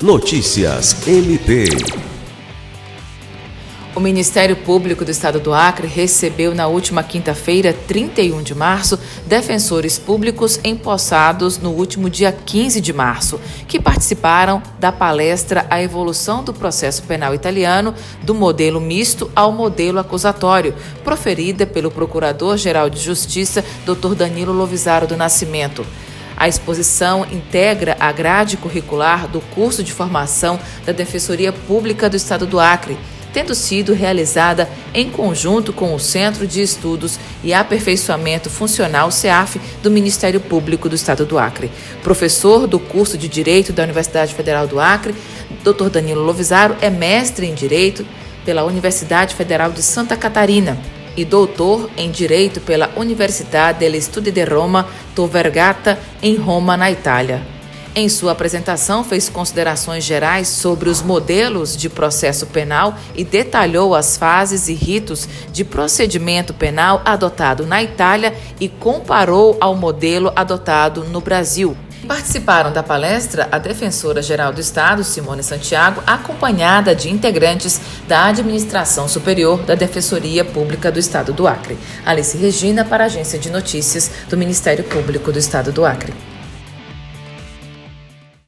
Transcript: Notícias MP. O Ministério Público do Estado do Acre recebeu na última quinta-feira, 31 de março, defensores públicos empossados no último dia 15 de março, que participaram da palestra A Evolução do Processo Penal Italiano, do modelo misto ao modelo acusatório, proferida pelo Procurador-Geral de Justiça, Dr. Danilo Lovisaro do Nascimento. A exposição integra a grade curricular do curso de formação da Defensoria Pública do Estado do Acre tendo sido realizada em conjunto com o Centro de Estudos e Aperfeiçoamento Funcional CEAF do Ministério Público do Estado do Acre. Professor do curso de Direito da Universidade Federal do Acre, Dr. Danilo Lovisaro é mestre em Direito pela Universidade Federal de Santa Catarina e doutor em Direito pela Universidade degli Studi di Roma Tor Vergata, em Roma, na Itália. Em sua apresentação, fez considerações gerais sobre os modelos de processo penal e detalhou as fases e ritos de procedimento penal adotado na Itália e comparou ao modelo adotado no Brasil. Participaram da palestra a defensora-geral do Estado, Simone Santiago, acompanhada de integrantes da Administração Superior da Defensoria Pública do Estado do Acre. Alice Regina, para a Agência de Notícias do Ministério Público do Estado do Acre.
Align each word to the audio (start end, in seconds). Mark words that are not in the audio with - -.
Notícias 0.00 1.08
MP. 1.08 1.64
O 3.96 3.98
Ministério 3.98 4.54
Público 4.54 5.04
do 5.04 5.10
Estado 5.10 5.40
do 5.40 5.52
Acre 5.52 5.88
recebeu 5.88 6.54
na 6.54 6.68
última 6.68 7.02
quinta-feira, 7.02 7.72
31 7.72 8.40
de 8.44 8.54
março, 8.54 8.96
defensores 9.26 9.98
públicos 9.98 10.60
empossados 10.62 11.58
no 11.58 11.70
último 11.70 12.08
dia 12.08 12.30
15 12.30 12.80
de 12.80 12.92
março, 12.92 13.40
que 13.66 13.80
participaram 13.80 14.62
da 14.78 14.92
palestra 14.92 15.66
A 15.68 15.82
Evolução 15.82 16.44
do 16.44 16.54
Processo 16.54 17.02
Penal 17.02 17.34
Italiano, 17.34 17.92
do 18.22 18.36
modelo 18.36 18.80
misto 18.80 19.28
ao 19.34 19.50
modelo 19.50 19.98
acusatório, 19.98 20.76
proferida 21.02 21.66
pelo 21.66 21.90
Procurador-Geral 21.90 22.88
de 22.88 23.00
Justiça, 23.00 23.64
Dr. 23.84 24.14
Danilo 24.14 24.52
Lovisaro 24.52 25.08
do 25.08 25.16
Nascimento. 25.16 25.84
A 26.38 26.46
exposição 26.46 27.26
integra 27.32 27.96
a 27.98 28.12
grade 28.12 28.56
curricular 28.56 29.26
do 29.26 29.40
curso 29.40 29.82
de 29.82 29.92
formação 29.92 30.58
da 30.86 30.92
Defensoria 30.92 31.52
Pública 31.52 32.08
do 32.08 32.16
Estado 32.16 32.46
do 32.46 32.60
Acre 32.60 32.96
tendo 33.32 33.54
sido 33.54 33.92
realizada 33.92 34.68
em 34.94 35.10
conjunto 35.10 35.72
com 35.72 35.94
o 35.94 36.00
Centro 36.00 36.46
de 36.46 36.62
Estudos 36.62 37.18
e 37.44 37.52
Aperfeiçoamento 37.52 38.48
Funcional 38.48 39.10
CEAF 39.10 39.60
do 39.82 39.90
Ministério 39.90 40.40
Público 40.40 40.88
do 40.88 40.94
Estado 40.94 41.26
do 41.26 41.38
Acre. 41.38 41.70
Professor 42.02 42.66
do 42.66 42.78
curso 42.78 43.18
de 43.18 43.28
Direito 43.28 43.72
da 43.72 43.82
Universidade 43.82 44.34
Federal 44.34 44.66
do 44.66 44.80
Acre, 44.80 45.14
Dr. 45.62 45.90
Danilo 45.90 46.22
Lovisaro 46.22 46.76
é 46.80 46.90
mestre 46.90 47.46
em 47.46 47.54
Direito 47.54 48.06
pela 48.44 48.64
Universidade 48.64 49.34
Federal 49.34 49.70
de 49.70 49.82
Santa 49.82 50.16
Catarina 50.16 50.78
e 51.18 51.24
doutor 51.24 51.90
em 51.96 52.12
Direito 52.12 52.60
pela 52.60 52.90
Universidade 52.94 53.80
degli 53.80 54.00
Studi 54.00 54.30
di 54.30 54.44
Roma 54.44 54.86
Tor 55.16 55.28
Vergata, 55.28 55.98
em 56.22 56.36
Roma, 56.36 56.76
na 56.76 56.92
Itália. 56.92 57.44
Em 57.92 58.08
sua 58.08 58.30
apresentação, 58.30 59.02
fez 59.02 59.28
considerações 59.28 60.04
gerais 60.04 60.46
sobre 60.46 60.88
os 60.88 61.02
modelos 61.02 61.76
de 61.76 61.88
processo 61.88 62.46
penal 62.46 62.94
e 63.16 63.24
detalhou 63.24 63.96
as 63.96 64.16
fases 64.16 64.68
e 64.68 64.74
ritos 64.74 65.28
de 65.50 65.64
procedimento 65.64 66.54
penal 66.54 67.02
adotado 67.04 67.66
na 67.66 67.82
Itália 67.82 68.32
e 68.60 68.68
comparou 68.68 69.56
ao 69.60 69.74
modelo 69.74 70.32
adotado 70.36 71.02
no 71.02 71.20
Brasil. 71.20 71.76
Participaram 72.08 72.72
da 72.72 72.82
palestra 72.82 73.46
a 73.52 73.58
defensora-geral 73.58 74.50
do 74.50 74.62
Estado, 74.62 75.04
Simone 75.04 75.42
Santiago, 75.42 76.02
acompanhada 76.06 76.94
de 76.94 77.10
integrantes 77.10 77.78
da 78.08 78.24
Administração 78.24 79.06
Superior 79.06 79.62
da 79.64 79.74
Defensoria 79.74 80.42
Pública 80.42 80.90
do 80.90 80.98
Estado 80.98 81.34
do 81.34 81.46
Acre. 81.46 81.76
Alice 82.06 82.34
Regina, 82.38 82.82
para 82.82 83.04
a 83.04 83.06
Agência 83.08 83.38
de 83.38 83.50
Notícias 83.50 84.10
do 84.26 84.38
Ministério 84.38 84.84
Público 84.84 85.30
do 85.30 85.38
Estado 85.38 85.70
do 85.70 85.84
Acre. 85.84 86.14